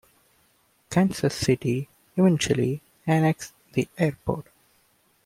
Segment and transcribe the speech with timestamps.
[0.89, 4.47] Kansas City eventually annexed the airport.